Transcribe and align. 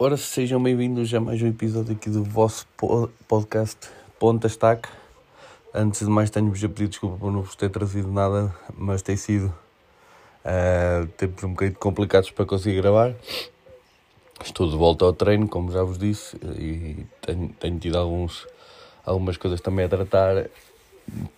Ora, 0.00 0.16
sejam 0.16 0.62
bem-vindos 0.62 1.12
a 1.12 1.18
mais 1.18 1.42
um 1.42 1.48
episódio 1.48 1.92
aqui 1.92 2.08
do 2.08 2.22
vosso 2.22 2.68
podcast 3.26 3.88
Ponta 4.16 4.46
Estaque. 4.46 4.88
Antes 5.74 6.02
de 6.02 6.06
mais, 6.06 6.30
tenho-vos 6.30 6.62
a 6.62 6.68
pedir 6.68 6.86
desculpa 6.86 7.16
por 7.16 7.32
não 7.32 7.42
vos 7.42 7.56
ter 7.56 7.68
trazido 7.68 8.06
nada, 8.06 8.54
mas 8.76 9.02
tem 9.02 9.16
sido 9.16 9.52
uh, 10.44 11.04
tempos 11.16 11.42
um 11.42 11.48
bocadinho 11.48 11.76
complicados 11.80 12.30
para 12.30 12.46
conseguir 12.46 12.76
gravar. 12.80 13.12
Estou 14.40 14.70
de 14.70 14.76
volta 14.76 15.04
ao 15.04 15.12
treino, 15.12 15.48
como 15.48 15.72
já 15.72 15.82
vos 15.82 15.98
disse, 15.98 16.36
e 16.56 17.04
tenho, 17.20 17.48
tenho 17.58 17.78
tido 17.80 17.98
alguns, 17.98 18.46
algumas 19.04 19.36
coisas 19.36 19.60
também 19.60 19.84
a 19.84 19.88
tratar 19.88 20.48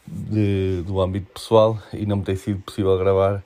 de, 0.06 0.82
do 0.82 1.00
âmbito 1.00 1.32
pessoal 1.32 1.78
e 1.94 2.04
não 2.04 2.18
me 2.18 2.24
tem 2.24 2.36
sido 2.36 2.60
possível 2.60 2.98
gravar 2.98 3.42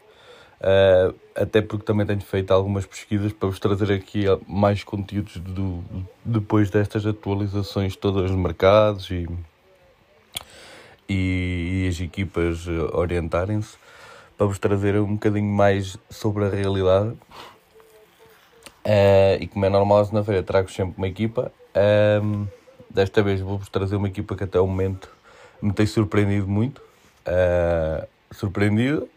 Uh, 0.64 1.14
até 1.34 1.60
porque 1.60 1.84
também 1.84 2.06
tenho 2.06 2.22
feito 2.22 2.50
algumas 2.50 2.86
pesquisas 2.86 3.34
para 3.34 3.50
vos 3.50 3.58
trazer 3.58 3.92
aqui 3.92 4.24
mais 4.48 4.82
conteúdos 4.82 5.36
do, 5.36 5.84
depois 6.24 6.70
destas 6.70 7.04
atualizações 7.04 7.94
todas 7.96 8.30
nos 8.30 8.40
mercados 8.40 9.10
e, 9.10 9.28
e, 11.06 11.82
e 11.84 11.88
as 11.88 12.00
equipas 12.00 12.66
orientarem-se 12.94 13.76
para 14.38 14.46
vos 14.46 14.58
trazer 14.58 14.96
um 14.96 15.14
bocadinho 15.14 15.52
mais 15.52 15.98
sobre 16.08 16.46
a 16.46 16.48
realidade. 16.48 17.10
Uh, 18.86 19.36
e 19.40 19.46
como 19.46 19.66
é 19.66 19.68
normal, 19.68 20.08
na 20.12 20.24
feira 20.24 20.42
trago 20.42 20.70
sempre 20.70 20.94
uma 20.96 21.08
equipa. 21.08 21.52
Uh, 21.76 22.48
desta 22.88 23.22
vez 23.22 23.38
vou-vos 23.38 23.68
trazer 23.68 23.96
uma 23.96 24.08
equipa 24.08 24.34
que 24.34 24.44
até 24.44 24.58
o 24.58 24.66
momento 24.66 25.10
me 25.60 25.74
tem 25.74 25.84
surpreendido 25.84 26.48
muito. 26.48 26.80
surpreendido 28.32 29.10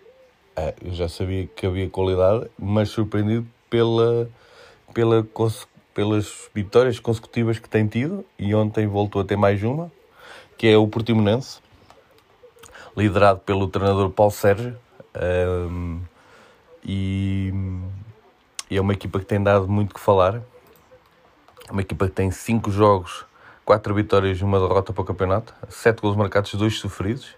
é, 0.57 0.73
eu 0.83 0.91
já 0.91 1.07
sabia 1.07 1.45
que 1.45 1.67
havia 1.67 1.87
qualidade, 1.87 2.49
mas 2.57 2.89
surpreendido 2.89 3.45
pela, 3.69 4.27
pela, 4.91 5.25
pelas 5.93 6.49
vitórias 6.53 6.99
consecutivas 6.99 7.59
que 7.59 7.69
tem 7.69 7.87
tido 7.87 8.25
e 8.39 8.55
ontem 8.55 8.87
voltou 8.87 9.21
a 9.21 9.25
ter 9.25 9.37
mais 9.37 9.61
uma, 9.61 9.91
que 10.57 10.65
é 10.67 10.75
o 10.75 10.87
Portimonense, 10.87 11.59
liderado 12.97 13.39
pelo 13.41 13.67
treinador 13.67 14.09
Paulo 14.09 14.31
Sérgio. 14.31 14.75
Um, 15.15 16.01
e, 16.83 17.53
e, 18.71 18.77
é 18.77 18.81
uma 18.81 18.93
equipa 18.93 19.19
que 19.19 19.25
tem 19.25 19.41
dado 19.41 19.67
muito 19.67 19.93
que 19.93 19.99
falar. 19.99 20.41
Uma 21.69 21.81
equipa 21.81 22.07
que 22.07 22.13
tem 22.13 22.31
5 22.31 22.71
jogos, 22.71 23.25
4 23.63 23.93
vitórias 23.93 24.39
e 24.39 24.43
uma 24.43 24.59
derrota 24.59 24.91
para 24.91 25.01
o 25.03 25.05
campeonato, 25.05 25.53
7 25.69 26.01
gols 26.01 26.15
marcados, 26.15 26.51
2 26.55 26.79
sofridos. 26.79 27.35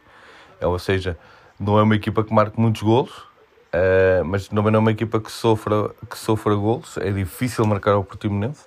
É, 0.61 0.67
ou 0.67 0.79
seja, 0.79 1.17
não 1.59 1.77
é 1.77 1.83
uma 1.83 1.95
equipa 1.95 2.23
que 2.23 2.33
marque 2.33 2.59
muitos 2.59 2.81
golos, 2.81 3.11
uh, 3.17 4.23
mas 4.25 4.47
também 4.47 4.71
não 4.71 4.77
é 4.77 4.81
uma 4.81 4.91
equipa 4.91 5.19
que 5.19 5.31
sofra, 5.31 5.89
que 6.09 6.17
sofra 6.17 6.55
golos. 6.55 6.97
É 6.97 7.11
difícil 7.11 7.65
marcar 7.65 7.97
o 7.97 8.03
Portimonense. 8.03 8.65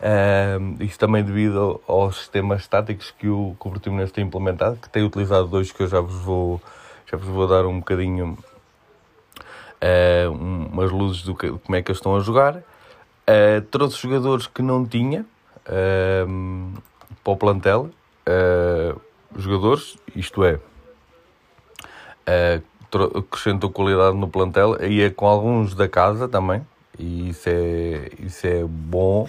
Uh, 0.00 0.82
isto 0.82 0.98
também 0.98 1.22
devido 1.22 1.80
aos 1.86 2.16
sistemas 2.16 2.66
táticos 2.66 3.10
que 3.10 3.28
o, 3.28 3.56
que 3.60 3.68
o 3.68 3.70
Portimonense 3.70 4.12
tem 4.12 4.24
implementado, 4.24 4.76
que 4.76 4.88
tem 4.88 5.04
utilizado 5.04 5.46
dois 5.46 5.72
que 5.72 5.82
eu 5.82 5.88
já 5.88 6.00
vos 6.00 6.16
vou, 6.16 6.60
já 7.10 7.16
vos 7.16 7.28
vou 7.28 7.46
dar 7.46 7.66
um 7.66 7.78
bocadinho 7.78 8.38
uh, 9.80 10.32
umas 10.32 10.90
luzes 10.90 11.22
do 11.22 11.34
que, 11.34 11.50
como 11.50 11.76
é 11.76 11.82
que 11.82 11.90
eles 11.90 11.98
estão 11.98 12.16
a 12.16 12.20
jogar. 12.20 12.56
Uh, 12.56 13.60
trouxe 13.70 14.00
jogadores 14.00 14.46
que 14.46 14.62
não 14.62 14.84
tinha 14.86 15.24
uh, 15.66 16.82
para 17.24 17.32
o 17.32 17.36
plantel. 17.36 17.90
Jogadores, 19.36 19.96
isto 20.14 20.44
é, 20.44 20.58
acrescentou 23.16 23.70
qualidade 23.70 24.16
no 24.16 24.28
plantel 24.28 24.76
e 24.82 25.02
é 25.02 25.10
com 25.10 25.26
alguns 25.26 25.74
da 25.74 25.88
casa 25.88 26.28
também, 26.28 26.66
e 26.98 27.30
isso 27.30 27.48
é, 27.48 28.10
isso 28.18 28.46
é 28.46 28.64
bom, 28.64 29.28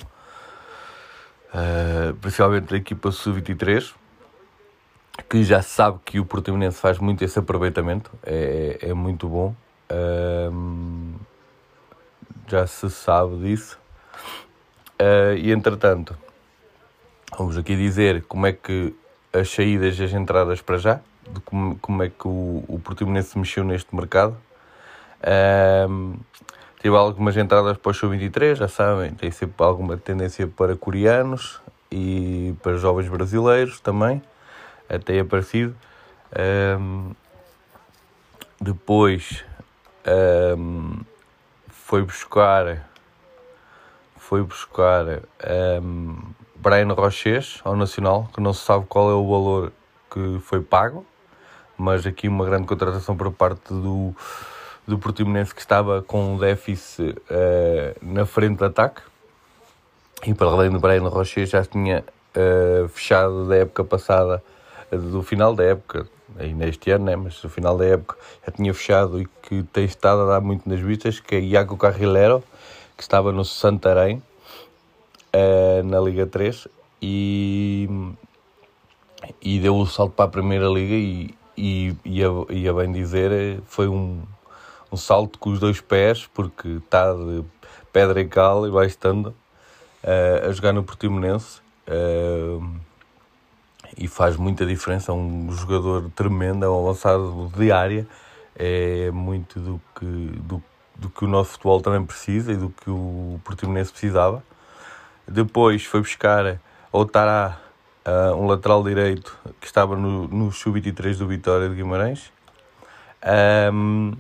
uh, 1.54 2.14
principalmente 2.16 2.70
da 2.70 2.78
equipa 2.78 3.12
sub-23, 3.12 3.94
que 5.30 5.44
já 5.44 5.62
sabe 5.62 6.00
que 6.04 6.20
o 6.20 6.26
Portimonense 6.26 6.80
faz 6.80 6.98
muito 6.98 7.24
esse 7.24 7.38
aproveitamento, 7.38 8.12
é, 8.24 8.80
é 8.82 8.94
muito 8.94 9.28
bom, 9.28 9.56
uh, 9.92 11.20
já 12.48 12.66
se 12.66 12.90
sabe 12.90 13.38
disso. 13.38 13.80
Uh, 15.00 15.36
e 15.38 15.52
entretanto, 15.52 16.18
vamos 17.38 17.58
aqui 17.58 17.76
dizer 17.76 18.24
como 18.28 18.46
é 18.46 18.54
que 18.54 18.94
as 19.34 19.50
saídas 19.50 19.98
e 19.98 20.04
as 20.04 20.14
entradas 20.14 20.62
para 20.62 20.78
já 20.78 21.00
de 21.34 21.40
como, 21.42 21.78
como 21.80 22.04
é 22.04 22.10
que 22.10 22.28
o, 22.28 22.64
o 22.68 22.80
Portimonense 22.84 23.38
mexeu 23.38 23.64
neste 23.64 23.96
mercado. 23.96 24.38
Um, 25.90 26.16
tive 26.82 26.96
algumas 26.96 27.38
entradas 27.38 27.78
para 27.78 27.90
o 27.90 27.94
show 27.94 28.10
23, 28.10 28.58
já 28.58 28.68
sabem, 28.68 29.14
tem 29.14 29.30
sempre 29.32 29.64
alguma 29.64 29.98
tendência 29.98 30.48
para 30.48 30.76
coreanos 30.76 31.62
e 31.92 32.56
para 32.64 32.78
jovens 32.78 33.08
brasileiros 33.08 33.80
também, 33.80 34.22
até 34.90 35.20
aparecido. 35.20 35.76
Um, 36.80 37.12
depois 38.60 39.44
um, 40.58 41.00
foi 41.68 42.04
buscar 42.04 42.90
foi 44.16 44.44
buscar 44.44 45.06
um, 45.84 46.16
Brian 46.56 46.94
Roches 46.94 47.60
ao 47.66 47.76
Nacional, 47.76 48.30
que 48.34 48.40
não 48.40 48.54
se 48.54 48.64
sabe 48.64 48.86
qual 48.88 49.10
é 49.10 49.14
o 49.14 49.30
valor 49.30 49.74
que 50.10 50.40
foi 50.40 50.62
pago 50.62 51.06
mas 51.82 52.06
aqui 52.06 52.28
uma 52.28 52.46
grande 52.46 52.68
contratação 52.68 53.18
por 53.18 53.32
parte 53.32 53.74
do, 53.74 54.14
do 54.88 55.00
Portimonense 55.00 55.54
que 55.54 55.62
estava 55.62 56.04
com 56.04 56.36
um 56.36 56.38
déficit 56.38 57.10
uh, 57.10 57.96
na 58.02 58.24
frente 58.24 58.60
de 58.60 58.66
ataque 58.66 59.02
e 60.24 60.34
para 60.34 60.48
além 60.48 60.70
do 60.70 60.80
Brian 60.80 61.08
Rocher 61.08 61.48
já 61.48 61.66
tinha 61.66 62.06
uh, 62.36 62.88
fechado 62.88 63.48
da 63.48 63.56
época 63.56 63.84
passada, 63.84 64.44
do 64.92 65.24
final 65.24 65.56
da 65.56 65.64
época, 65.64 66.08
ainda 66.38 66.68
este 66.68 66.92
ano, 66.92 67.06
né? 67.06 67.16
mas 67.16 67.42
no 67.42 67.50
final 67.50 67.76
da 67.76 67.86
época 67.86 68.16
já 68.46 68.52
tinha 68.52 68.72
fechado 68.76 69.20
e 69.20 69.28
que 69.42 69.64
tem 69.64 69.86
estado 69.86 70.22
a 70.22 70.26
dar 70.26 70.42
muito 70.42 70.70
nas 70.70 70.80
vistas, 70.80 71.20
que 71.20 71.36
é 71.36 71.40
Iago 71.40 71.76
Carrilero, 71.78 72.44
que 72.96 73.02
estava 73.02 73.32
no 73.32 73.44
Santarém, 73.44 74.22
uh, 75.34 75.84
na 75.84 76.00
Liga 76.00 76.28
3, 76.28 76.68
e, 77.02 77.90
e 79.42 79.58
deu 79.60 79.76
o 79.76 79.88
salto 79.88 80.12
para 80.12 80.26
a 80.26 80.28
Primeira 80.28 80.68
Liga 80.68 80.94
e, 80.94 81.34
e, 81.62 81.96
e, 82.04 82.24
a, 82.24 82.28
e 82.50 82.68
a 82.68 82.74
bem 82.74 82.92
dizer, 82.92 83.62
foi 83.68 83.88
um, 83.88 84.24
um 84.92 84.98
salto 84.98 85.38
com 85.38 85.52
os 85.52 85.60
dois 85.60 85.80
pés, 85.80 86.28
porque 86.34 86.68
está 86.68 87.14
de 87.14 87.44
pedra 87.94 88.20
e 88.20 88.28
cal 88.28 88.66
e 88.66 88.72
vai 88.72 88.88
estando 88.88 89.28
uh, 89.28 90.50
a 90.50 90.52
jogar 90.52 90.74
no 90.74 90.84
Portimonense 90.84 91.62
uh, 91.88 92.68
e 93.96 94.08
faz 94.08 94.38
muita 94.38 94.66
diferença. 94.66 95.12
É 95.12 95.16
um 95.16 95.52
jogador 95.52 96.10
tremendo, 96.16 96.66
é 96.66 96.70
um 96.70 96.80
avançado 96.80 97.52
de 97.56 97.72
área, 97.72 98.08
é 98.56 99.12
muito 99.12 99.60
do 99.60 99.80
que, 100.00 100.06
do, 100.06 100.64
do 100.96 101.10
que 101.12 101.26
o 101.26 101.28
nosso 101.28 101.52
futebol 101.52 101.80
também 101.80 102.04
precisa 102.04 102.52
e 102.52 102.56
do 102.56 102.70
que 102.70 102.90
o 102.90 103.40
Portimonense 103.44 103.92
precisava. 103.92 104.44
Depois 105.28 105.86
foi 105.86 106.00
buscar 106.00 106.60
o 106.92 107.06
Tará 107.06 107.60
uh, 108.06 108.36
um 108.36 108.48
lateral 108.48 108.84
direito 108.84 109.38
que 109.60 109.68
estava 109.68 109.96
no, 109.96 110.28
no 110.28 110.52
sub-23 110.52 111.18
do 111.18 111.28
Vitória 111.28 111.70
de 111.70 111.76
Guimarães. 111.76 112.32
Um, 113.74 114.14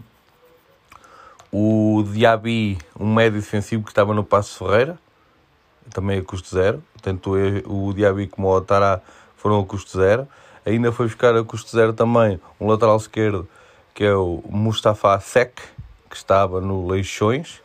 o 1.51 2.03
Diaby, 2.07 2.77
um 2.99 3.13
médio 3.13 3.39
defensivo 3.39 3.83
que 3.83 3.91
estava 3.91 4.13
no 4.13 4.23
Passo 4.23 4.59
Ferreira, 4.59 4.97
também 5.93 6.19
a 6.19 6.23
custo 6.23 6.49
zero. 6.49 6.81
Tanto 7.01 7.33
o 7.65 7.93
Diaby 7.93 8.27
como 8.27 8.47
o 8.47 8.55
Otará 8.55 9.01
foram 9.35 9.59
a 9.59 9.65
custo 9.65 9.97
zero. 9.97 10.27
Ainda 10.65 10.91
foi 10.91 11.07
buscar 11.07 11.35
a 11.35 11.43
custo 11.43 11.71
zero 11.71 11.93
também 11.93 12.39
um 12.59 12.67
lateral 12.67 12.95
esquerdo 12.95 13.47
que 13.93 14.03
é 14.03 14.13
o 14.15 14.41
Mustafa 14.49 15.19
Sek, 15.19 15.61
que 16.09 16.15
estava 16.15 16.61
no 16.61 16.87
Leixões. 16.87 17.61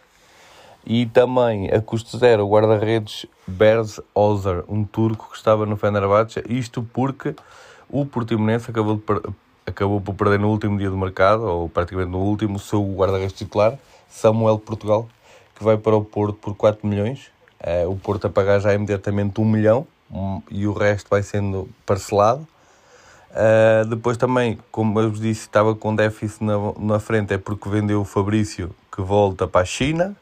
E 0.86 1.04
também 1.04 1.68
a 1.72 1.80
custo 1.80 2.16
zero 2.16 2.46
o 2.46 2.48
guarda-redes 2.48 3.26
Berz 3.44 4.00
Ozer, 4.14 4.62
um 4.68 4.84
turco 4.84 5.30
que 5.32 5.36
estava 5.36 5.66
no 5.66 5.76
Fenerbahçe. 5.76 6.44
Isto 6.48 6.88
porque 6.92 7.34
o 7.90 8.06
Portimonense 8.06 8.70
acabou, 8.70 9.02
acabou 9.66 10.00
por 10.00 10.14
perder 10.14 10.38
no 10.38 10.48
último 10.48 10.78
dia 10.78 10.88
do 10.88 10.96
mercado, 10.96 11.42
ou 11.42 11.68
praticamente 11.68 12.12
no 12.12 12.20
último, 12.20 12.54
o 12.54 12.60
seu 12.60 12.80
guarda-redes 12.94 13.32
titular, 13.32 13.76
Samuel 14.08 14.60
Portugal, 14.60 15.08
que 15.56 15.64
vai 15.64 15.76
para 15.76 15.96
o 15.96 16.04
Porto 16.04 16.34
por 16.34 16.54
4 16.54 16.86
milhões. 16.86 17.32
Uh, 17.60 17.90
o 17.90 17.96
Porto 17.96 18.28
a 18.28 18.30
pagar 18.30 18.60
já 18.60 18.72
imediatamente 18.72 19.40
1 19.40 19.44
milhão 19.44 19.86
um, 20.12 20.40
e 20.48 20.68
o 20.68 20.72
resto 20.72 21.08
vai 21.10 21.24
sendo 21.24 21.68
parcelado. 21.84 22.46
Uh, 23.32 23.84
depois 23.86 24.16
também, 24.16 24.56
como 24.70 25.00
eu 25.00 25.10
vos 25.10 25.18
disse, 25.20 25.40
estava 25.40 25.74
com 25.74 25.96
déficit 25.96 26.44
na, 26.44 26.54
na 26.78 27.00
frente, 27.00 27.34
é 27.34 27.38
porque 27.38 27.68
vendeu 27.68 28.02
o 28.02 28.04
Fabrício, 28.04 28.70
que 28.94 29.02
volta 29.02 29.48
para 29.48 29.62
a 29.62 29.64
China 29.64 30.16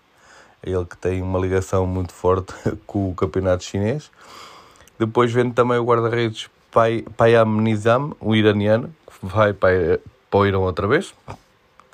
ele 0.65 0.85
que 0.85 0.97
tem 0.97 1.23
uma 1.23 1.39
ligação 1.39 1.87
muito 1.87 2.13
forte 2.13 2.55
com 2.87 3.11
o 3.11 3.15
campeonato 3.15 3.65
chinês. 3.65 4.11
Depois 4.99 5.33
vende 5.33 5.53
também 5.53 5.79
o 5.79 5.85
guarda-redes 5.85 6.49
Payam 7.17 7.61
Nizam, 7.61 8.17
um 8.21 8.35
iraniano, 8.35 8.95
que 9.07 9.27
vai 9.27 9.53
para, 9.53 10.01
para 10.31 10.41
o 10.41 10.47
Irão 10.47 10.63
outra 10.63 10.89
vez. 10.89 11.15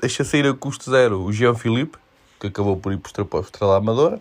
Deixa 0.01 0.25
sair 0.25 0.47
a 0.47 0.55
custo 0.55 0.91
zero 0.91 1.23
o 1.23 1.33
Jean 1.33 1.55
Philippe, 1.55 1.99
que 2.39 2.47
acabou 2.47 2.77
por 2.77 2.93
ir 2.93 2.99
para 2.99 3.39
o 3.39 3.41
Estrela 3.43 3.77
Amadora. 3.77 4.21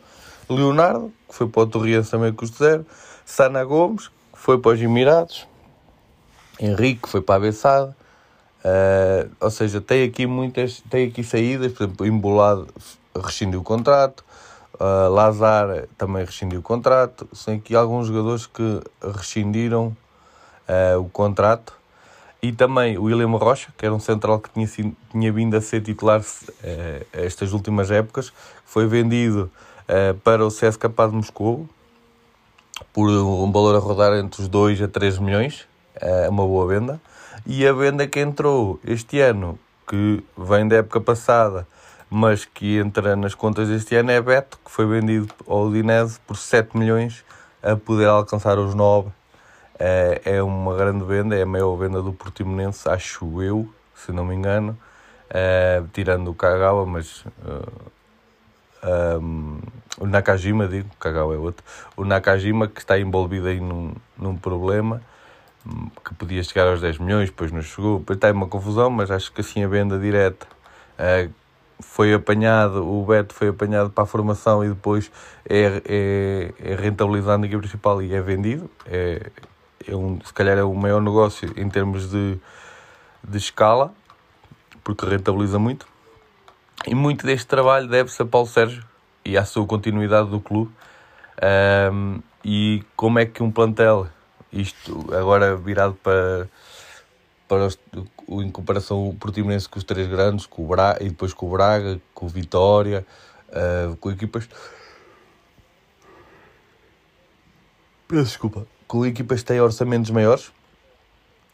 Leonardo, 0.50 1.14
que 1.28 1.36
foi 1.36 1.48
para 1.48 1.62
o 1.62 1.68
Torriense 1.68 2.12
também 2.12 2.34
custo 2.34 2.58
zero. 2.58 2.86
Sana 3.26 3.64
Gomes, 3.64 4.08
que 4.08 4.40
foi 4.40 4.58
para 4.58 4.72
os 4.72 4.82
Emirados. 4.82 5.48
Henrique, 6.60 7.04
que 7.04 7.10
foi 7.10 7.22
para 7.22 7.36
a 7.36 7.40
Bessade. 7.40 7.94
Uh, 8.60 9.30
ou 9.40 9.50
seja, 9.50 9.80
tem 9.80 10.04
aqui 10.04 10.26
muitas, 10.26 10.82
tem 10.90 11.08
aqui 11.08 11.24
saídas, 11.24 11.72
por 11.72 11.84
exemplo, 11.84 12.06
Embolado 12.06 12.68
rescindiu 13.16 13.60
o 13.60 13.64
contrato, 13.64 14.24
uh, 14.76 15.10
Lazar 15.10 15.88
também 15.98 16.26
rescindiu 16.26 16.60
o 16.60 16.64
contrato, 16.64 17.28
são 17.34 17.54
aqui 17.54 17.76
alguns 17.76 18.08
jogadores 18.08 18.46
que 18.48 18.82
rescindiram 19.16 19.96
uh, 20.68 21.00
o 21.00 21.10
contrato 21.10 21.74
e 22.42 22.52
também 22.52 22.98
o 22.98 23.04
William 23.04 23.30
Rocha, 23.32 23.74
que 23.78 23.86
era 23.86 23.94
um 23.94 24.00
central 24.00 24.40
que 24.40 24.50
tinha, 24.50 24.94
tinha 25.12 25.32
vindo 25.32 25.56
a 25.56 25.62
ser 25.62 25.82
titular 25.82 26.22
uh, 26.22 27.06
estas 27.12 27.54
últimas 27.54 27.92
épocas, 27.92 28.32
foi 28.66 28.88
vendido 28.88 29.52
para 30.24 30.46
o 30.46 30.50
CSKA 30.50 31.08
de 31.10 31.16
Moscou 31.16 31.68
por 32.94 33.10
um 33.10 33.52
valor 33.52 33.76
a 33.76 33.80
rodar 33.80 34.14
entre 34.14 34.40
os 34.40 34.48
2 34.48 34.84
a 34.84 34.88
3 34.88 35.18
milhões, 35.18 35.68
é 35.96 36.30
uma 36.30 36.46
boa 36.46 36.68
venda. 36.68 37.02
E 37.46 37.66
a 37.66 37.74
venda 37.74 38.08
que 38.08 38.20
entrou 38.20 38.80
este 38.86 39.20
ano, 39.20 39.58
que 39.88 40.24
vem 40.38 40.68
da 40.68 40.78
época 40.78 41.02
passada, 41.02 41.68
mas 42.10 42.46
que 42.46 42.78
entra 42.78 43.16
nas 43.16 43.36
contas 43.36 43.68
deste 43.68 43.96
ano, 43.96 44.12
é 44.12 44.22
Beto, 44.22 44.60
que 44.64 44.72
foi 44.72 44.86
vendido 44.86 45.34
ao 45.48 45.66
Udinese 45.66 46.20
por 46.26 46.38
7 46.38 46.78
milhões 46.78 47.24
a 47.62 47.76
poder 47.76 48.08
alcançar 48.08 48.58
os 48.58 48.74
9. 48.74 49.10
É, 49.78 50.22
é 50.26 50.44
uma 50.44 50.76
grande 50.76 51.06
venda, 51.06 51.36
é 51.36 51.44
a 51.44 51.46
maior 51.46 51.76
venda 51.76 52.02
do 52.02 52.12
Portimonense, 52.12 52.90
acho 52.90 53.42
eu, 53.42 53.70
se 53.96 54.12
não 54.12 54.26
me 54.26 54.36
engano, 54.36 54.78
é, 55.30 55.82
tirando 55.94 56.32
o 56.32 56.36
Kagawa, 56.36 56.86
mas 56.86 57.24
uh, 57.46 57.92
eh, 58.82 59.18
um, 59.18 59.60
o 60.00 60.06
Nakajima, 60.06 60.68
digo, 60.68 60.90
Kagawa 61.00 61.36
é 61.36 61.38
outro, 61.38 61.64
o 61.96 62.04
Nakajima 62.04 62.68
que 62.68 62.80
está 62.80 63.00
envolvido 63.00 63.48
aí 63.48 63.60
num, 63.60 63.94
num 64.18 64.36
problema 64.36 65.02
que 66.04 66.14
podia 66.16 66.44
chegar 66.44 66.68
aos 66.68 66.82
10 66.82 66.98
milhões, 66.98 67.30
depois 67.30 67.52
não 67.52 67.62
chegou. 67.62 68.04
Está 68.10 68.32
uma 68.32 68.48
confusão, 68.48 68.90
mas 68.90 69.12
acho 69.12 69.32
que 69.32 69.42
assim 69.42 69.64
a 69.64 69.68
venda 69.68 70.00
direta 70.00 70.48
uh, 70.98 71.32
foi 71.80 72.14
apanhado, 72.14 72.86
o 72.86 73.06
Beto 73.06 73.34
foi 73.34 73.50
apanhado 73.50 73.90
para 73.90 74.04
a 74.04 74.08
formação 74.08 74.64
e 74.64 74.70
depois 74.70 75.12
é, 75.48 75.82
é, 75.86 76.54
é 76.72 76.76
rentabilizado 76.76 77.40
na 77.40 77.48
equipe 77.48 77.62
principal 77.62 78.02
e 78.02 78.14
é 78.14 78.22
vendido. 78.22 78.70
É, 78.86 79.32
é 79.88 79.96
um, 79.96 80.20
se 80.24 80.34
calhar 80.34 80.58
é 80.58 80.64
o 80.64 80.74
maior 80.74 81.02
negócio 81.02 81.52
em 81.56 81.70
termos 81.70 82.10
de, 82.10 82.38
de 83.24 83.38
escala, 83.38 83.94
porque 84.84 85.06
rentabiliza 85.06 85.58
muito. 85.58 85.88
E 86.86 86.94
muito 86.96 87.26
deste 87.26 87.48
trabalho 87.48 87.88
deve-se 87.88 88.22
a 88.22 88.26
Paulo 88.26 88.48
Sérgio 88.48 88.84
e 89.24 89.38
à 89.38 89.46
sua 89.46 89.66
continuidade 89.66 90.30
do 90.30 90.40
clube. 90.40 90.72
Um, 91.92 92.22
e 92.44 92.84
como 92.96 93.20
é 93.20 93.26
que 93.26 93.44
um 93.44 93.52
plantel 93.52 94.08
isto 94.52 95.14
agora 95.14 95.56
virado 95.56 95.94
para, 95.96 96.50
para 97.50 97.66
os, 97.66 97.80
em 98.30 98.52
comparação 98.52 99.10
o 99.10 99.16
Portimonense 99.16 99.68
com 99.68 99.80
os 99.80 99.84
três 99.84 100.08
grandes, 100.08 100.46
com 100.46 100.64
o 100.64 100.68
Braga, 100.68 101.04
e 101.04 101.10
depois 101.10 101.34
com 101.34 101.48
o 101.48 101.50
Braga, 101.50 102.00
com 102.14 102.28
o 102.28 102.30
Vitória, 102.30 103.06
uh, 103.50 103.96
com 103.98 104.12
equipas. 104.12 104.48
Desculpa. 108.08 108.68
Com 108.88 109.04
equipas 109.04 109.40
que 109.40 109.48
têm 109.48 109.60
orçamentos 109.60 110.12
maiores 110.12 110.52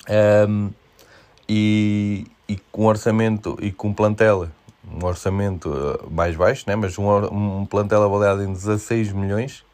um, 0.08 0.14
ehm, 0.14 0.70
e, 1.50 2.28
e 2.48 2.58
com 2.72 2.86
orçamento 2.86 3.58
e 3.62 3.72
com 3.72 3.94
plantel, 3.94 4.50
um 4.90 5.06
orçamento 5.06 5.74
eh, 5.74 6.08
mais 6.10 6.36
baixo, 6.36 6.64
né? 6.68 6.76
mas 6.76 6.98
um, 6.98 7.10
um 7.60 7.66
plantel 7.66 8.04
avaliado 8.04 8.42
em 8.42 8.54
16 8.54 9.12
milhões, 9.12 9.66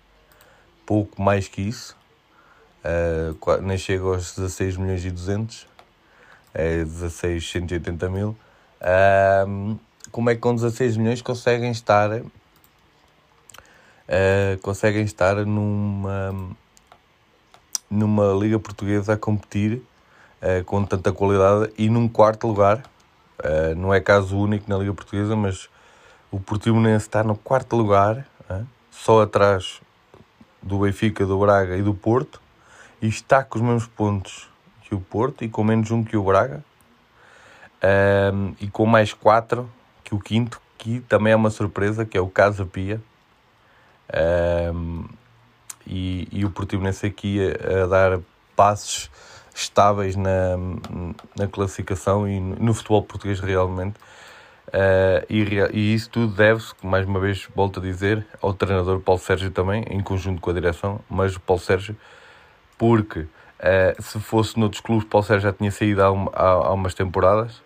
pouco 0.88 1.22
mais 1.22 1.48
que 1.48 1.62
isso, 1.62 1.96
uh, 2.84 3.62
nem 3.62 3.78
chega 3.78 4.04
aos 4.06 4.36
16 4.36 4.78
milhões 4.78 5.06
e 5.06 5.12
200, 5.12 5.68
é 6.54 6.84
16 6.84 7.50
180 7.52 8.10
mil. 8.10 8.36
Como 10.12 10.30
é 10.30 10.36
que 10.36 10.42
com 10.42 10.54
16 10.54 10.98
milhões 10.98 11.22
conseguem 11.22 11.72
estar 11.72 12.12
uh, 14.12 14.58
conseguem 14.62 15.04
estar 15.04 15.46
numa 15.46 16.56
numa 17.90 18.34
liga 18.34 18.60
portuguesa 18.60 19.14
a 19.14 19.18
competir 19.18 19.82
uh, 20.42 20.64
com 20.66 20.84
tanta 20.86 21.12
qualidade 21.12 21.72
e 21.78 21.90
num 21.90 22.08
quarto 22.08 22.48
lugar 22.48 22.84
uh, 23.40 23.76
não 23.76 23.94
é 23.94 24.00
caso 24.00 24.38
único 24.38 24.70
na 24.70 24.78
liga 24.78 24.94
portuguesa 24.94 25.36
mas 25.36 25.70
o 26.30 26.40
Portimonense 26.40 27.08
está 27.08 27.24
no 27.24 27.36
quarto 27.36 27.76
lugar 27.76 28.26
só 28.90 29.22
atrás 29.22 29.82
do 30.62 30.80
Benfica, 30.80 31.26
do 31.26 31.38
Braga 31.40 31.76
e 31.76 31.82
do 31.82 31.94
Porto 31.94 32.42
e 33.02 33.08
está 33.08 33.44
com 33.44 33.58
os 33.58 33.64
mesmos 33.64 33.88
pontos 33.88 34.51
que 34.92 34.96
o 34.96 35.00
Porto 35.00 35.46
e 35.46 35.48
com 35.48 35.64
menos 35.64 35.90
um 35.90 36.04
que 36.04 36.18
o 36.18 36.24
Braga 36.24 36.62
um, 38.34 38.54
e 38.60 38.68
com 38.68 38.86
mais 38.86 39.14
quatro 39.14 39.72
que 40.04 40.14
o 40.14 40.20
quinto, 40.20 40.62
que 40.78 41.00
também 41.00 41.32
é 41.32 41.36
uma 41.36 41.50
surpresa, 41.50 42.06
que 42.06 42.18
é 42.18 42.22
o 42.22 42.28
Casa 42.28 42.66
Pia. 42.66 43.02
Um, 44.74 45.06
e, 45.88 46.28
e, 46.30 46.44
o 46.44 46.50
Portimonense 46.50 47.06
aqui 47.06 47.40
a, 47.40 47.84
a, 47.84 47.88
dar 47.88 48.20
passos 48.58 49.10
estáveis 49.56 50.18
na, 50.18 50.58
na 51.38 51.48
classificação 51.48 52.28
e 52.28 52.38
no 52.40 52.74
futebol 52.74 53.02
português 53.04 53.40
realmente. 53.40 53.96
Uh, 54.68 55.26
e, 55.30 55.44
e, 55.74 55.94
isso 55.94 56.10
tudo 56.10 56.36
deve-se, 56.36 56.74
mais 56.84 57.08
uma 57.08 57.22
vez 57.22 57.48
volto 57.56 57.80
a 57.80 57.84
dizer, 57.84 58.28
ao 58.42 58.54
treinador 58.54 59.00
Paulo 59.00 59.22
Sérgio 59.22 59.50
também, 59.50 59.86
em 59.90 60.02
conjunto 60.02 60.42
com 60.42 60.50
a 60.50 60.54
direção, 60.54 61.00
mas 61.10 61.38
o 61.38 61.40
Paulo 61.40 61.62
Sérgio 61.62 61.96
porque 62.78 63.28
uh, 63.62 64.02
se 64.02 64.20
fosse 64.20 64.60
noutros 64.60 64.82
clubes, 64.82 65.08
Paulo 65.08 65.26
Sérgio 65.26 65.50
já 65.50 65.54
tinha 65.54 65.72
saído 65.72 66.04
há, 66.04 66.12
um, 66.12 66.28
há, 66.34 66.50
há 66.50 66.74
umas 66.74 66.94
temporadas, 66.94 67.58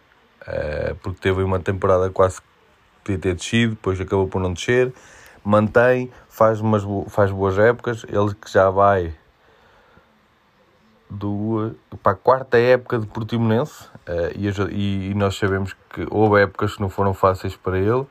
uh, 0.42 0.95
porque 1.01 1.19
teve 1.19 1.42
uma 1.42 1.59
temporada 1.59 2.09
quase 2.09 2.42
que 2.42 2.47
podia 3.03 3.19
ter 3.19 3.36
descido, 3.36 3.75
depois 3.75 4.00
acabou 4.00 4.27
por 4.27 4.42
não 4.42 4.53
descer, 4.53 4.94
mantém, 5.44 6.12
faz, 6.30 6.59
umas, 6.59 6.83
faz 7.07 7.31
boas 7.31 7.57
épocas, 7.57 8.06
ele 8.09 8.33
que 8.36 8.51
já 8.51 8.69
vai 8.69 9.13
do, 11.09 11.75
para 12.03 12.12
a 12.13 12.15
quarta 12.15 12.57
época 12.57 13.00
de 13.00 13.07
Portimonense, 13.07 13.86
uh, 14.07 14.69
e, 14.71 15.09
e, 15.09 15.13
nós 15.13 15.38
sabemos 15.38 15.74
que 15.89 16.05
houve 16.10 16.41
épocas 16.41 16.75
que 16.75 16.81
não 16.81 16.89
foram 16.89 17.13
fáceis 17.13 17.55
para 17.55 17.79
ele, 17.79 18.05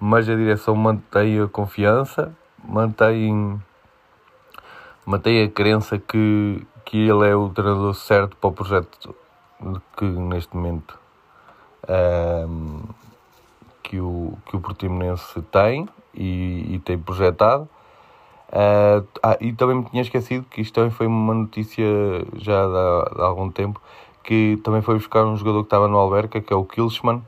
mas 0.00 0.28
a 0.28 0.34
direção 0.34 0.74
mantém 0.76 1.40
a 1.40 1.48
confiança, 1.48 2.32
mantém 2.64 3.60
mantém 5.08 5.42
a 5.42 5.48
crença 5.48 5.98
que, 5.98 6.66
que 6.88 6.96
ele 6.96 7.28
é 7.28 7.36
o 7.36 7.50
treinador 7.50 7.92
certo 7.92 8.34
para 8.38 8.48
o 8.48 8.52
projeto 8.52 9.14
que 9.94 10.06
neste 10.06 10.56
momento 10.56 10.98
um, 12.48 12.80
que, 13.82 14.00
o, 14.00 14.38
que 14.46 14.56
o 14.56 14.60
Portimonense 14.60 15.42
tem 15.52 15.86
e, 16.14 16.76
e 16.76 16.78
tem 16.78 16.98
projetado. 16.98 17.68
Uh, 18.48 19.06
ah, 19.22 19.36
e 19.38 19.52
também 19.52 19.76
me 19.76 19.84
tinha 19.84 20.00
esquecido 20.00 20.46
que 20.50 20.62
isto 20.62 20.72
também 20.72 20.90
foi 20.90 21.06
uma 21.06 21.34
notícia 21.34 21.84
já 22.36 22.64
de, 22.64 23.16
de 23.16 23.20
algum 23.20 23.50
tempo 23.50 23.78
que 24.24 24.58
também 24.64 24.80
foi 24.80 24.94
buscar 24.94 25.26
um 25.26 25.36
jogador 25.36 25.64
que 25.64 25.66
estava 25.66 25.88
no 25.88 25.98
Alberca, 25.98 26.40
que 26.40 26.50
é 26.50 26.56
o 26.56 26.64
Kilschmann. 26.64 27.22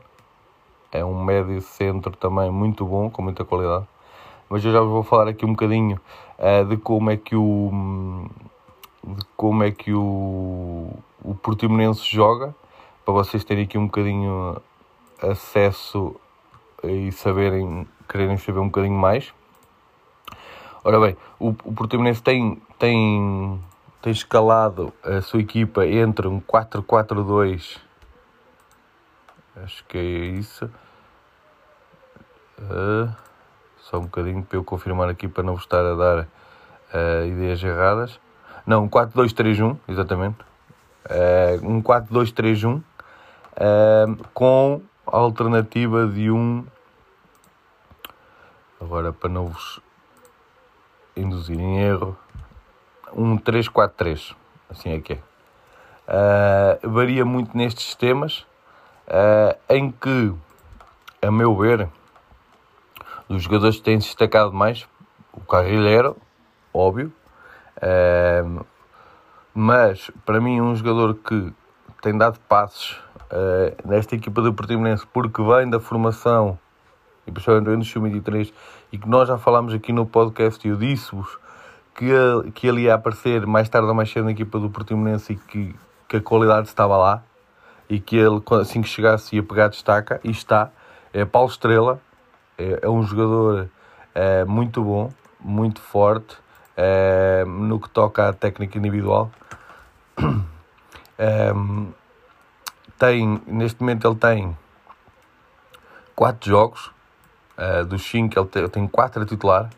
É 0.91 1.05
um 1.05 1.23
médio 1.23 1.61
centro 1.61 2.17
também 2.17 2.49
muito 2.49 2.83
bom, 2.83 3.11
com 3.11 3.21
muita 3.21 3.45
qualidade 3.45 3.85
mas 4.51 4.65
eu 4.65 4.73
já 4.73 4.81
vou 4.81 5.01
falar 5.01 5.29
aqui 5.29 5.45
um 5.45 5.51
bocadinho 5.51 5.97
uh, 6.37 6.65
de 6.65 6.75
como 6.75 7.09
é 7.09 7.15
que 7.15 7.37
o 7.37 8.27
de 9.03 9.25
como 9.35 9.63
é 9.63 9.71
que 9.71 9.93
o, 9.93 10.91
o 11.23 11.35
Portimonense 11.35 12.03
joga, 12.03 12.55
para 13.03 13.13
vocês 13.13 13.43
terem 13.43 13.63
aqui 13.63 13.77
um 13.77 13.85
bocadinho 13.85 14.61
acesso 15.21 16.15
e 16.83 17.11
saberem, 17.11 17.87
quererem 18.07 18.37
saber 18.37 18.59
um 18.59 18.67
bocadinho 18.67 18.97
mais. 18.97 19.33
Ora 20.83 20.99
bem, 20.99 21.17
o, 21.39 21.49
o 21.49 21.73
Portimonense 21.73 22.21
tem, 22.21 22.61
tem, 22.79 23.61
tem 24.01 24.11
escalado 24.11 24.93
a 25.03 25.21
sua 25.21 25.39
equipa 25.39 25.85
entre 25.85 26.27
um 26.27 26.41
4-4-2, 26.41 27.77
acho 29.57 29.85
que 29.85 29.97
é 29.97 30.01
isso. 30.01 30.65
Uh, 32.59 33.13
só 33.77 33.97
um 33.97 34.01
bocadinho 34.01 34.43
para 34.43 34.57
eu 34.57 34.63
confirmar 34.63 35.09
aqui 35.09 35.27
para 35.27 35.43
não 35.43 35.55
vos 35.55 35.63
estar 35.63 35.83
a 35.83 35.95
dar 35.95 36.19
uh, 36.23 37.25
ideias 37.25 37.63
erradas. 37.63 38.19
Não, 38.65 38.83
um 38.83 38.89
4-2-3-1, 38.89 39.77
exatamente. 39.87 40.37
Uh, 41.05 41.67
um 41.67 41.81
4-2-3-1 41.81 42.77
uh, 42.77 42.83
eh, 43.55 44.05
com 44.33 44.81
a 45.07 45.17
alternativa 45.17 46.05
de 46.07 46.29
um. 46.29 46.63
Agora, 48.79 49.11
para 49.11 49.29
não 49.29 49.47
vos 49.47 49.81
induzir 51.15 51.59
em 51.59 51.79
erro, 51.79 52.17
um 53.13 53.37
3-4-3. 53.37 54.35
Assim 54.69 54.91
é 54.91 54.99
que 54.99 55.13
é. 55.13 55.19
Uh, 56.07 56.89
varia 56.89 57.25
muito 57.25 57.57
nestes 57.57 57.85
sistemas, 57.85 58.45
em 59.69 59.91
que, 59.91 60.33
a 61.21 61.31
meu 61.31 61.55
ver, 61.55 61.89
os 63.27 63.43
jogadores 63.43 63.77
que 63.77 63.83
têm 63.83 63.99
se 63.99 64.07
destacado 64.07 64.53
mais, 64.53 64.87
o 65.33 65.41
carrilheiro, 65.41 66.17
óbvio. 66.73 67.11
Mas, 69.53 70.09
para 70.25 70.39
mim, 70.39 70.61
um 70.61 70.75
jogador 70.75 71.15
que 71.15 71.53
tem 72.01 72.17
dado 72.17 72.39
passos 72.47 72.99
uh, 73.31 73.87
nesta 73.87 74.15
equipa 74.15 74.41
do 74.41 74.53
Portimonense 74.53 75.05
porque 75.05 75.41
vem 75.43 75.69
da 75.69 75.79
formação 75.79 76.57
e 77.27 77.31
principalmente 77.31 77.77
no 77.77 77.83
Sub-23 77.83 78.51
e 78.91 78.97
que 78.97 79.07
nós 79.07 79.27
já 79.27 79.37
falámos 79.37 79.73
aqui 79.73 79.93
no 79.93 80.05
podcast 80.05 80.65
e 80.67 80.71
eu 80.71 80.77
disse-vos 80.77 81.37
que, 81.93 82.11
que 82.53 82.67
ele 82.67 82.81
ia 82.83 82.95
aparecer 82.95 83.45
mais 83.45 83.69
tarde 83.69 83.87
ou 83.87 83.93
mais 83.93 84.11
cedo 84.11 84.25
na 84.25 84.31
equipa 84.31 84.59
do 84.59 84.69
Portimonense 84.69 85.33
e 85.33 85.35
que, 85.35 85.75
que 86.07 86.17
a 86.17 86.21
qualidade 86.21 86.67
estava 86.67 86.97
lá 86.97 87.23
e 87.89 87.99
que 87.99 88.15
ele 88.15 88.41
assim 88.59 88.81
que 88.81 88.87
chegasse 88.87 89.35
ia 89.35 89.43
pegar 89.43 89.67
destaca 89.67 90.19
e 90.23 90.31
está. 90.31 90.71
É 91.13 91.25
Paulo 91.25 91.49
Estrela 91.49 91.99
é, 92.57 92.79
é 92.81 92.89
um 92.89 93.03
jogador 93.03 93.69
é, 94.15 94.45
muito 94.45 94.83
bom 94.83 95.11
muito 95.39 95.81
forte 95.81 96.37
é, 96.77 97.43
no 97.45 97.79
que 97.79 97.89
toca 97.89 98.29
à 98.29 98.33
técnica 98.33 98.77
individual 98.77 99.29
é, 101.17 101.51
tem, 102.97 103.41
neste 103.47 103.81
momento 103.81 104.07
ele 104.07 104.15
tem 104.15 104.57
4 106.15 106.49
jogos, 106.49 106.91
uh, 107.57 107.83
dos 107.85 108.03
5 108.03 108.39
ele, 108.39 108.47
tem, 108.47 108.67
tem 108.69 108.87
4 108.87 109.23
a 109.23 109.25
titular, 109.25 109.69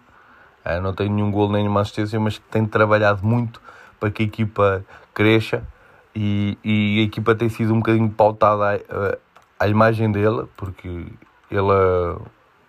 uh, 0.65 0.81
não 0.81 0.93
tem 0.93 1.09
nenhum 1.09 1.31
gol 1.31 1.47
nem 1.49 1.61
nenhuma 1.61 1.81
assistência, 1.81 2.19
mas 2.19 2.37
tem 2.51 2.65
trabalhado 2.65 3.25
muito 3.25 3.61
para 3.99 4.11
que 4.11 4.23
a 4.23 4.25
equipa 4.25 4.85
cresça 5.13 5.65
e, 6.13 6.57
e 6.63 6.99
a 6.99 7.03
equipa 7.03 7.33
tem 7.33 7.47
sido 7.47 7.73
um 7.73 7.77
bocadinho 7.77 8.09
pautada 8.09 8.75
à, 9.59 9.63
à 9.63 9.67
imagem 9.67 10.11
dele, 10.11 10.45
porque 10.57 11.07
ele 11.49 11.71
é 11.71 12.17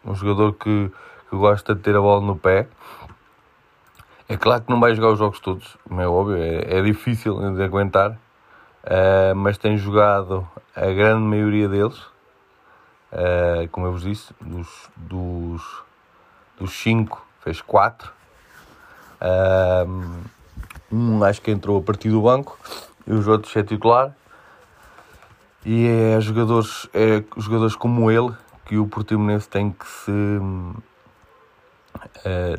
um 0.09 0.15
jogador 0.15 0.53
que, 0.53 0.91
que 1.29 1.37
gosta 1.37 1.75
de 1.75 1.81
ter 1.81 1.97
a 1.97 2.01
bola 2.01 2.25
no 2.25 2.37
pé. 2.37 2.69
É 4.29 4.37
claro 4.39 4.63
que 4.63 4.71
não 4.71 4.81
vai 4.81 4.95
jogar 4.95 5.11
os 5.13 5.19
jogos 5.19 5.39
todos, 5.39 5.77
é 5.91 6.07
óbvio, 6.07 6.37
é, 6.39 6.79
é 6.79 6.83
difícil 6.83 7.55
de 7.55 7.63
aguentar, 7.63 8.13
uh, 8.13 9.35
mas 9.37 9.59
tem 9.59 9.77
jogado 9.77 10.49
a 10.75 10.87
grande 10.87 11.23
maioria 11.23 11.69
deles, 11.69 11.99
uh, 13.13 13.69
como 13.71 13.87
eu 13.87 13.93
vos 13.93 14.03
disse, 14.03 14.33
dos, 14.41 14.69
dos, 14.97 15.83
dos 16.59 16.73
cinco 16.73 17.25
fez 17.41 17.61
quatro. 17.61 18.11
Uh, 19.21 20.25
um 20.91 21.23
acho 21.23 21.43
que 21.43 21.51
entrou 21.51 21.79
a 21.79 21.83
partir 21.83 22.09
do 22.09 22.23
banco 22.23 22.59
e 23.07 23.13
os 23.13 23.29
outros 23.29 23.55
é 23.57 23.63
titular. 23.63 24.15
E 25.67 25.87
é 25.87 26.21
jogadores, 26.21 26.89
é 26.93 27.23
jogadores 27.37 27.77
como 27.77 28.11
ele 28.11 28.35
que 28.67 28.79
o 28.79 28.87
Portimonense 28.87 29.49
tem 29.49 29.71
que 29.71 29.87
se 29.87 30.11
uh, 30.11 30.83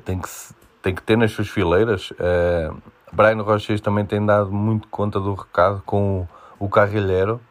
tem 0.04 0.20
que 0.20 0.30
se, 0.30 0.54
tem 0.86 0.94
que 0.94 1.02
ter 1.02 1.18
nas 1.18 1.32
suas 1.32 1.50
fileiras. 1.50 2.12
Uh, 2.12 2.80
Brian 3.12 3.42
Roches 3.42 3.82
também 3.82 4.06
tem 4.06 4.24
dado 4.24 4.52
muito 4.52 4.88
conta 4.88 5.20
do 5.20 5.34
recado 5.34 5.82
com 5.84 6.28
o, 6.60 6.66
o 6.66 6.70
Carrilheiro, 6.70 7.42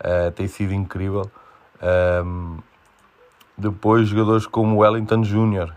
uh, 0.00 0.30
tem 0.32 0.46
sido 0.46 0.74
incrível. 0.74 1.30
Um, 2.22 2.58
depois, 3.56 4.08
jogadores 4.08 4.46
como 4.46 4.82
Wellington 4.82 5.24
Júnior, 5.24 5.74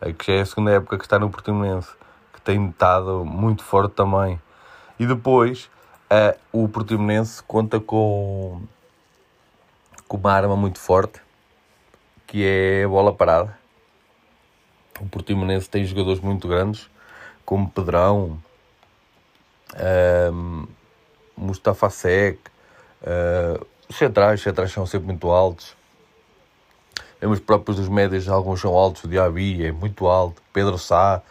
uh, 0.00 0.14
que 0.14 0.32
já 0.32 0.38
é 0.38 0.40
a 0.40 0.46
segunda 0.46 0.70
época 0.70 0.96
que 0.96 1.04
está 1.04 1.18
no 1.18 1.28
Portimonense, 1.28 1.90
que 2.32 2.40
tem 2.40 2.70
estado 2.70 3.22
muito 3.22 3.62
forte 3.62 3.92
também. 3.92 4.40
E 4.98 5.04
depois, 5.04 5.68
uh, 6.10 6.38
o 6.50 6.66
Portimonense 6.70 7.42
conta 7.42 7.78
com, 7.78 8.62
com 10.08 10.16
uma 10.16 10.32
arma 10.32 10.56
muito 10.56 10.78
forte, 10.78 11.20
que 12.26 12.42
é 12.46 12.84
a 12.84 12.88
bola 12.88 13.12
parada. 13.12 13.63
O 15.00 15.06
Portimonense 15.06 15.68
tem 15.68 15.84
jogadores 15.84 16.20
muito 16.20 16.46
grandes, 16.46 16.88
como 17.44 17.68
Pedrão, 17.68 18.40
um, 20.32 20.66
Mustafa 21.36 21.90
Sek, 21.90 22.38
uh, 23.02 23.66
os 23.88 23.96
centrais, 23.96 24.40
os 24.40 24.44
centrais 24.44 24.72
são 24.72 24.86
sempre 24.86 25.06
muito 25.08 25.30
altos. 25.30 25.74
Mesmo 27.20 27.34
os 27.34 27.40
próprios 27.40 27.78
dos 27.78 27.88
médios, 27.88 28.28
alguns 28.28 28.60
são 28.60 28.72
altos, 28.74 29.04
o 29.04 29.08
Diaby 29.08 29.66
é 29.66 29.72
muito 29.72 30.06
alto, 30.06 30.42
Pedro 30.52 30.78
Sá. 30.78 31.22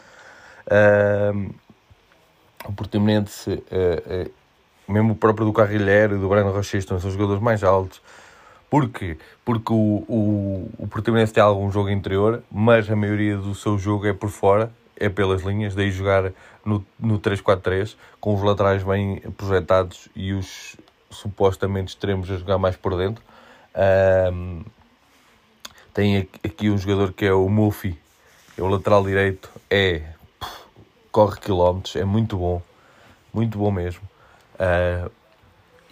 Uh, 0.68 1.54
o 2.66 2.74
Portimonense, 2.74 3.50
uh, 3.52 4.28
uh, 4.28 4.32
mesmo 4.88 5.14
o 5.14 5.16
próprio 5.16 5.46
do 5.46 5.54
Carrilheiro 5.54 6.16
e 6.16 6.20
do 6.20 6.28
Breno 6.28 6.52
Roches 6.52 6.86
são 6.86 7.00
jogadores 7.00 7.42
mais 7.42 7.64
altos. 7.64 8.02
Porquê? 8.74 9.20
Porque 9.46 9.72
o, 9.72 10.04
o, 10.08 10.72
o 10.80 10.88
Portimonense 10.88 11.32
tem 11.32 11.44
algum 11.44 11.72
jogo 11.72 11.92
interior, 11.92 12.42
mas 12.52 12.90
a 12.90 12.96
maioria 12.96 13.38
do 13.38 13.54
seu 13.54 13.78
jogo 13.78 14.08
é 14.08 14.14
por 14.14 14.32
fora 14.32 14.72
é 14.98 15.10
pelas 15.10 15.44
linhas, 15.44 15.76
daí 15.76 15.92
jogar 15.92 16.32
no, 16.66 16.84
no 17.00 17.20
3-4-3, 17.20 17.96
com 18.20 18.34
os 18.34 18.42
laterais 18.42 18.82
bem 18.82 19.20
projetados 19.38 20.10
e 20.16 20.34
os 20.34 20.76
supostamente 21.12 21.90
extremos 21.90 22.32
a 22.32 22.36
jogar 22.36 22.58
mais 22.58 22.76
por 22.76 22.98
dentro. 22.98 23.24
Um, 24.34 24.64
tem 25.94 26.28
aqui 26.44 26.72
um 26.72 26.78
jogador 26.80 27.14
que 27.14 27.28
é 27.28 27.34
o 27.34 27.48
Mufi, 27.50 27.96
é 28.58 28.62
o 28.64 28.68
lateral 28.68 29.04
direito, 29.04 29.52
é 29.70 30.02
corre 31.12 31.40
quilómetros, 31.40 31.96
é 31.96 32.06
muito 32.06 32.38
bom, 32.38 32.60
muito 33.32 33.56
bom 33.56 33.70
mesmo. 33.70 34.02
Uh, 34.56 35.12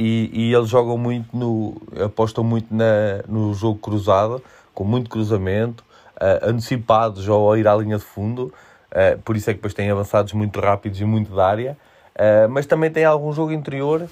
e, 0.01 0.31
e 0.34 0.53
eles 0.55 0.67
jogam 0.67 0.98
muito 0.98 1.38
no. 1.38 1.79
apostam 2.03 2.43
muito 2.43 2.74
na, 2.74 3.22
no 3.27 3.53
jogo 3.53 3.77
cruzado, 3.77 4.41
com 4.74 4.84
muito 4.84 5.12
cruzamento, 5.12 5.84
uh, 6.15 6.50
antecipados 6.50 7.29
ao 7.29 7.55
ir 7.55 7.67
à 7.67 7.75
linha 7.75 7.98
de 7.98 8.03
fundo. 8.03 8.51
Uh, 8.91 9.22
por 9.24 9.38
isso 9.38 9.51
é 9.51 9.53
que 9.53 9.60
depois 9.60 9.75
têm 9.75 9.91
avançados 9.91 10.34
muito 10.34 10.60
rápidos 10.60 11.00
e 11.00 11.05
muito 11.05 11.36
da 11.36 11.48
área. 11.48 11.77
Uh, 12.15 12.50
mas 12.50 12.65
também 12.65 12.89
tem 12.89 13.05
algum 13.05 13.31
jogo 13.31 13.51
interior 13.51 14.10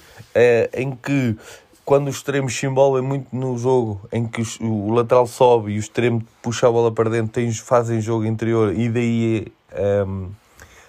em 0.72 0.92
que 0.92 1.36
quando 1.84 2.06
o 2.06 2.10
extremo 2.10 2.48
se 2.48 2.66
envolvem 2.66 3.02
muito 3.02 3.34
no 3.34 3.58
jogo, 3.58 4.00
em 4.12 4.28
que 4.28 4.42
o, 4.60 4.92
lateral 4.92 5.26
sobe 5.26 5.72
e 5.72 5.76
o 5.76 5.80
extremo 5.80 6.22
puxa 6.40 6.68
a 6.68 6.70
bola 6.70 6.92
para 6.92 7.10
dentro, 7.10 7.32
tem, 7.32 7.52
fazem 7.52 8.00
jogo 8.00 8.24
interior 8.24 8.72
e 8.72 8.88
daí, 8.88 9.52
um, 9.72 9.76
ehm, 9.76 10.28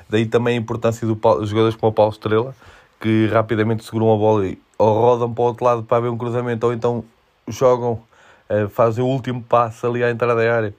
daí 0.07 0.25
também 0.27 0.57
a 0.57 0.61
importância 0.61 1.07
dos 1.07 1.17
do, 1.17 1.45
jogadores 1.45 1.75
como 1.75 1.89
o 1.89 1.93
Paulo 1.93 2.11
Estrela, 2.11 2.55
que 2.99 3.27
rapidamente 3.27 3.83
seguram 3.83 4.13
a 4.13 4.15
bola 4.15 4.45
ou 4.81 4.99
rodam 4.99 5.31
para 5.31 5.43
o 5.43 5.45
outro 5.45 5.63
lado 5.63 5.83
para 5.83 5.99
ver 5.99 6.09
um 6.09 6.17
cruzamento, 6.17 6.65
ou 6.65 6.73
então 6.73 7.03
jogam, 7.47 8.01
uh, 8.49 8.67
fazem 8.69 9.03
o 9.03 9.07
último 9.07 9.41
passo 9.43 9.85
ali 9.85 10.03
à 10.03 10.09
entrada 10.09 10.35
da 10.35 10.55
área 10.55 10.73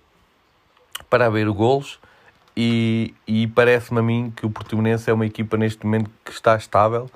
para 1.08 1.30
ver 1.30 1.48
golos 1.50 2.00
e, 2.56 3.14
e 3.28 3.46
parece-me 3.46 4.00
a 4.00 4.02
mim 4.02 4.32
que 4.36 4.44
o 4.44 4.50
Portimonense 4.50 5.08
é 5.08 5.12
uma 5.12 5.24
equipa 5.24 5.56
neste 5.56 5.86
momento 5.86 6.10
que 6.24 6.32
está 6.32 6.56
estável. 6.56 7.08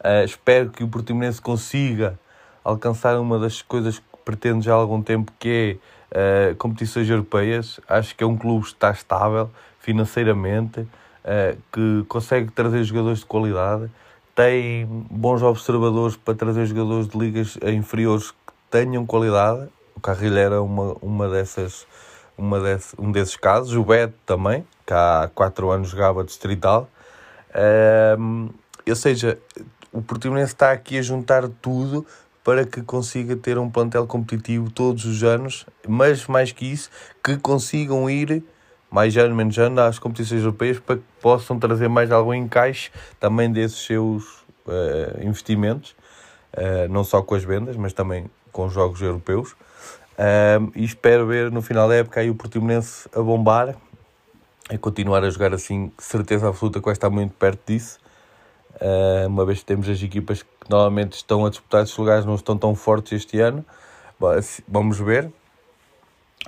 Uh, 0.00 0.24
espero 0.26 0.68
que 0.68 0.84
o 0.84 0.88
Portimonense 0.88 1.40
consiga 1.40 2.18
alcançar 2.62 3.18
uma 3.18 3.38
das 3.38 3.62
coisas 3.62 3.98
que 3.98 4.04
pretende 4.22 4.66
já 4.66 4.74
há 4.74 4.76
algum 4.76 5.00
tempo, 5.00 5.32
que 5.38 5.80
é 6.12 6.52
uh, 6.52 6.56
competições 6.56 7.08
europeias. 7.08 7.80
Acho 7.88 8.14
que 8.14 8.22
é 8.22 8.26
um 8.26 8.36
clube 8.36 8.66
que 8.66 8.72
está 8.72 8.90
estável 8.90 9.50
financeiramente, 9.80 10.80
uh, 10.80 11.56
que 11.72 12.04
consegue 12.08 12.50
trazer 12.52 12.84
jogadores 12.84 13.20
de 13.20 13.26
qualidade, 13.26 13.90
tem 14.36 14.86
bons 15.10 15.42
observadores 15.42 16.14
para 16.14 16.34
trazer 16.34 16.66
jogadores 16.66 17.08
de 17.08 17.18
ligas 17.18 17.58
inferiores 17.74 18.30
que 18.30 18.52
tenham 18.70 19.06
qualidade. 19.06 19.66
O 19.94 20.00
Carrilheiro 20.00 20.54
é 20.54 20.60
uma, 20.60 20.94
uma 21.00 21.28
dessas, 21.28 21.86
uma 22.36 22.60
desse, 22.60 22.94
um 22.98 23.10
desses 23.10 23.34
casos, 23.34 23.74
o 23.74 23.82
Beto 23.82 24.14
também, 24.26 24.64
que 24.86 24.92
há 24.92 25.30
4 25.34 25.70
anos 25.70 25.88
jogava 25.88 26.22
distrital. 26.22 26.86
Um, 28.18 28.50
ou 28.86 28.94
seja, 28.94 29.38
o 29.90 30.02
Portimonense 30.02 30.52
está 30.52 30.70
aqui 30.70 30.98
a 30.98 31.02
juntar 31.02 31.48
tudo 31.48 32.06
para 32.44 32.66
que 32.66 32.82
consiga 32.82 33.34
ter 33.36 33.58
um 33.58 33.70
plantel 33.70 34.06
competitivo 34.06 34.70
todos 34.70 35.06
os 35.06 35.24
anos, 35.24 35.64
mas 35.88 36.26
mais 36.26 36.52
que 36.52 36.66
isso, 36.66 36.90
que 37.24 37.38
consigam 37.38 38.08
ir 38.08 38.44
mais 38.90 39.16
ano, 39.16 39.34
menos 39.34 39.58
ano 39.58 39.80
às 39.80 39.98
competições 39.98 40.40
europeias 40.40 40.78
para 40.78 40.96
que 40.96 41.02
possam 41.20 41.58
trazer 41.58 41.88
mais 41.88 42.10
algum 42.10 42.34
encaixe 42.34 42.90
também 43.18 43.50
desses 43.50 43.84
seus 43.84 44.24
uh, 44.66 45.22
investimentos, 45.22 45.94
uh, 46.54 46.90
não 46.90 47.04
só 47.04 47.22
com 47.22 47.34
as 47.34 47.44
vendas, 47.44 47.76
mas 47.76 47.92
também 47.92 48.26
com 48.52 48.66
os 48.66 48.72
jogos 48.72 49.00
europeus. 49.02 49.52
Uh, 49.52 50.72
e 50.74 50.84
espero 50.84 51.26
ver 51.26 51.50
no 51.50 51.60
final 51.60 51.88
da 51.88 51.96
época 51.96 52.20
aí 52.20 52.30
o 52.30 52.34
Portimonense 52.34 53.06
a 53.14 53.20
bombar 53.20 53.76
é 54.68 54.76
continuar 54.76 55.22
a 55.22 55.30
jogar 55.30 55.54
assim, 55.54 55.92
certeza 55.98 56.48
absoluta 56.48 56.80
que 56.80 56.84
vai 56.84 56.92
estar 56.92 57.10
muito 57.10 57.34
perto 57.34 57.60
disso. 57.66 57.98
Uh, 58.74 59.28
uma 59.28 59.44
vez 59.44 59.60
que 59.60 59.64
temos 59.64 59.88
as 59.88 60.02
equipas 60.02 60.42
que 60.42 60.48
normalmente 60.68 61.14
estão 61.14 61.46
a 61.46 61.50
disputar 61.50 61.82
esses 61.82 61.96
lugares, 61.96 62.24
não 62.24 62.34
estão 62.34 62.58
tão 62.58 62.74
fortes 62.74 63.12
este 63.12 63.38
ano. 63.40 63.64
Vamos 64.66 64.98
ver. 64.98 65.30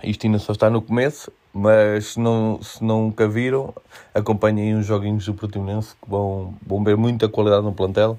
Isto 0.09 0.27
ainda 0.27 0.39
só 0.39 0.53
está 0.53 0.71
no 0.71 0.81
começo, 0.81 1.31
mas 1.53 2.13
se, 2.13 2.19
não, 2.19 2.63
se 2.63 2.83
nunca 2.83 3.29
viram, 3.29 3.75
acompanhem 4.15 4.75
os 4.75 4.87
joguinhos 4.87 5.27
do 5.27 5.35
Portimonense 5.35 5.95
que 6.03 6.09
vão, 6.09 6.55
vão 6.67 6.83
ver 6.83 6.97
muita 6.97 7.29
qualidade 7.29 7.63
no 7.63 7.75
plantel 7.75 8.19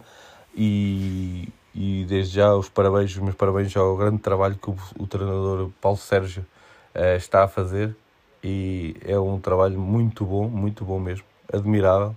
e, 0.55 1.50
e 1.74 2.05
desde 2.08 2.36
já 2.36 2.53
os 2.53 2.69
parabéns, 2.69 3.10
os 3.10 3.17
meus 3.17 3.34
parabéns 3.34 3.75
ao 3.75 3.98
grande 3.98 4.19
trabalho 4.19 4.55
que 4.55 4.69
o, 4.69 4.77
o 5.00 5.08
treinador 5.08 5.72
Paulo 5.81 5.98
Sérgio 5.98 6.46
uh, 6.93 7.15
está 7.17 7.46
a 7.46 7.48
fazer 7.48 7.96
e 8.43 8.96
é 9.03 9.19
um 9.19 9.39
trabalho 9.39 9.79
muito 9.79 10.24
bom, 10.24 10.48
muito 10.48 10.86
bom 10.86 11.00
mesmo, 11.00 11.25
admirável. 11.51 12.15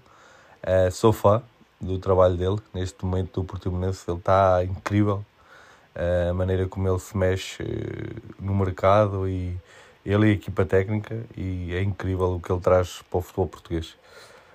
Uh, 0.63 0.91
sou 0.91 1.15
fã 1.15 1.43
do 1.81 1.99
trabalho 1.99 2.37
dele 2.37 2.59
neste 2.75 3.03
momento 3.07 3.41
do 3.41 3.47
Portimonense, 3.47 4.05
ele 4.07 4.19
está 4.19 4.63
incrível. 4.65 5.25
A 5.95 6.33
maneira 6.33 6.67
como 6.67 6.89
ele 6.89 6.99
se 6.99 7.17
mexe 7.17 7.63
no 8.41 8.55
mercado 8.55 9.29
e 9.29 9.57
ele 10.05 10.27
e 10.27 10.31
a 10.31 10.33
equipa 10.33 10.65
técnica 10.65 11.25
e 11.37 11.75
é 11.75 11.83
incrível 11.83 12.35
o 12.35 12.41
que 12.41 12.51
ele 12.51 12.61
traz 12.61 13.03
para 13.11 13.19
o 13.19 13.23
futebol 13.23 13.47
português. 13.47 13.95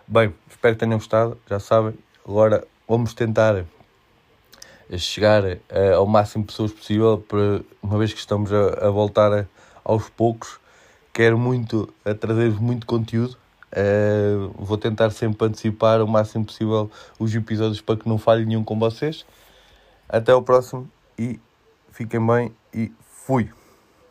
Bem, 0.08 0.34
espero 0.50 0.76
que 0.76 0.80
tenham 0.80 0.98
gostado, 0.98 1.38
já 1.50 1.60
sabem. 1.60 1.94
Agora 2.28 2.66
vamos 2.88 3.14
tentar 3.14 3.66
chegar 4.98 5.44
uh, 5.44 5.96
ao 5.96 6.06
máximo 6.06 6.44
de 6.44 6.52
pessoas 6.52 6.72
possível, 6.72 7.24
para, 7.28 7.62
uma 7.82 7.98
vez 7.98 8.14
que 8.14 8.20
estamos 8.20 8.52
a, 8.54 8.90
voltar 8.90 9.48
aos 9.84 10.10
poucos. 10.10 10.60
Quero 11.12 11.38
muito 11.38 11.94
trazer-vos 12.20 12.60
muito 12.60 12.86
conteúdo. 12.86 13.38
Uh, 13.72 14.50
vou 14.58 14.78
tentar 14.78 15.10
sempre 15.12 15.48
antecipar 15.48 16.02
o 16.02 16.08
máximo 16.08 16.46
possível 16.46 16.90
os 17.20 17.36
episódios 17.36 17.82
para 17.82 17.98
que 17.98 18.08
não 18.08 18.18
falhe 18.18 18.46
nenhum 18.46 18.64
com 18.64 18.80
vocês. 18.80 19.26
Até 20.08 20.34
o 20.34 20.42
próximo 20.42 20.90
e 21.18 21.40
fiquem 21.92 22.26
bem 22.26 22.56
e 22.74 22.92
fui! 23.02 23.52